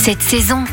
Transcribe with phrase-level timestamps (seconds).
[0.00, 0.64] cette saison.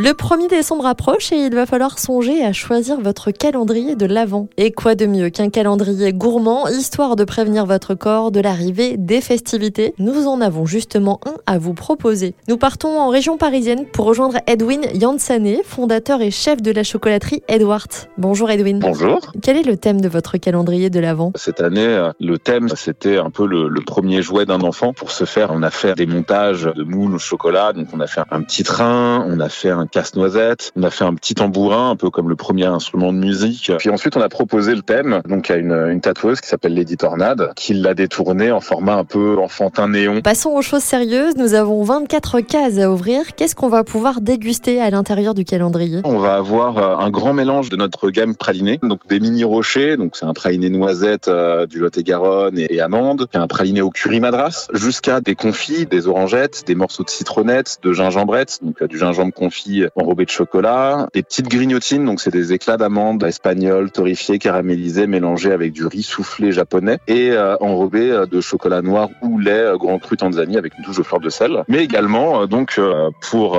[0.00, 4.46] Le 1er décembre approche et il va falloir songer à choisir votre calendrier de l'Avent.
[4.56, 9.20] Et quoi de mieux qu'un calendrier gourmand, histoire de prévenir votre corps de l'arrivée des
[9.20, 9.94] festivités?
[9.98, 12.36] Nous en avons justement un à vous proposer.
[12.46, 17.42] Nous partons en région parisienne pour rejoindre Edwin Yansané, fondateur et chef de la chocolaterie
[17.48, 17.90] Edward.
[18.18, 18.78] Bonjour Edwin.
[18.78, 19.32] Bonjour.
[19.42, 23.30] Quel est le thème de votre calendrier de l'Avent Cette année, le thème, c'était un
[23.30, 24.92] peu le, le premier jouet d'un enfant.
[24.92, 27.72] Pour ce faire, on a fait des montages de moules au chocolat.
[27.72, 30.72] Donc, on a fait un petit train, on a fait un casse-noisette.
[30.76, 33.72] On a fait un petit tambourin, un peu comme le premier instrument de musique.
[33.78, 36.96] Puis ensuite, on a proposé le thème donc à une, une tatoueuse qui s'appelle Lady
[36.96, 40.20] Tornade, qui l'a détourné en format un peu enfantin néon.
[40.20, 41.36] Passons aux choses sérieuses.
[41.36, 43.34] Nous avons 24 cases à ouvrir.
[43.36, 46.00] Qu'est-ce qu'on va pouvoir déguster à l'intérieur du calendrier?
[46.04, 49.96] On va avoir euh, un grand mélange de notre gamme pralinée, donc des mini rochers,
[49.96, 54.20] donc c'est un praliné noisette euh, du Lot-et-Garonne et, et amande, un praliné au curry
[54.20, 58.98] madras, jusqu'à des confits, des orangettes, des morceaux de citronnette, de gingembrette, donc euh, du
[58.98, 64.38] gingembre confit enrobé de chocolat, des petites grignotines, donc c'est des éclats d'amandes espagnoles, torréfiées,
[64.38, 69.38] caramélisées, mélangées avec du riz soufflé japonais et euh, enrobées euh, de chocolat noir ou
[69.38, 71.64] lait euh, grand cru tanzanie avec une touche de fleur de sel.
[71.68, 72.80] Mais également, euh, donc,
[73.20, 73.58] pour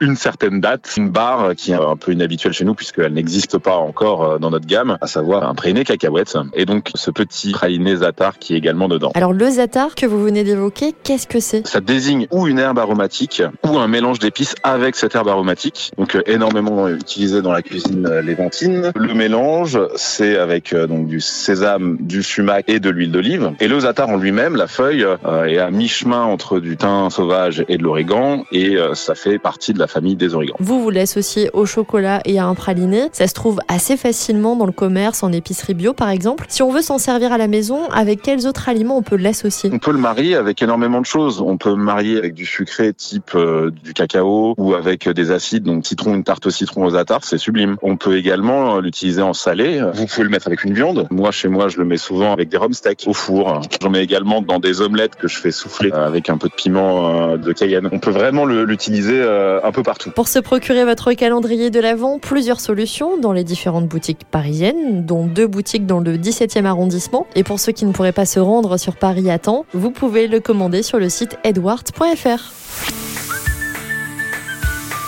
[0.00, 3.76] une certaine date, une barre qui est un peu inhabituelle chez nous puisqu'elle n'existe pas
[3.76, 8.38] encore dans notre gamme, à savoir un praliné cacahuète et donc ce petit praliné zatar
[8.38, 9.10] qui est également dedans.
[9.14, 11.66] Alors le zatar que vous venez d'évoquer, qu'est-ce que c'est?
[11.66, 15.55] Ça désigne ou une herbe aromatique ou un mélange d'épices avec cette herbe aromatique.
[15.96, 18.92] Donc euh, énormément utilisé dans la cuisine euh, léventine.
[18.94, 23.52] Le mélange, c'est avec euh, donc du sésame, du sumac et de l'huile d'olive.
[23.60, 25.06] Et le zatar en lui-même, la feuille,
[25.46, 29.78] est à mi-chemin entre du thym sauvage et de l'origan et ça fait partie de
[29.78, 30.56] la famille des origans.
[30.58, 33.08] Vous vous l'associez au chocolat et à un praliné.
[33.12, 36.46] Ça se trouve assez facilement dans le commerce, en épicerie bio par exemple.
[36.48, 39.70] Si on veut s'en servir à la maison, avec quels autres aliments on peut l'associer?
[39.72, 41.40] On peut le marier avec énormément de choses.
[41.40, 45.45] On peut le marier avec du sucré type euh, du cacao ou avec des acides,
[45.54, 47.76] donc citron, une tarte au citron aux attards, c'est sublime.
[47.82, 49.80] On peut également euh, l'utiliser en salé.
[49.94, 51.06] Vous pouvez le mettre avec une viande.
[51.10, 53.60] Moi, chez moi, je le mets souvent avec des rumsteaks au four.
[53.80, 56.54] J'en mets également dans des omelettes que je fais souffler euh, avec un peu de
[56.54, 57.88] piment euh, de Cayenne.
[57.92, 60.10] On peut vraiment l'utiliser un peu partout.
[60.10, 65.26] Pour se procurer votre calendrier de l'Avent, plusieurs solutions dans les différentes boutiques parisiennes, dont
[65.26, 67.26] deux boutiques dans le 17e arrondissement.
[67.34, 70.26] Et pour ceux qui ne pourraient pas se rendre sur Paris à temps, vous pouvez
[70.26, 73.05] le commander sur le site edward.fr.